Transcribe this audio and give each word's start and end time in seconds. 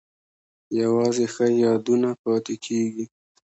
یوازې 0.81 1.25
ښه 1.33 1.45
یادونه 1.63 2.09
پاتې 2.21 2.55
کیږي 2.65 3.05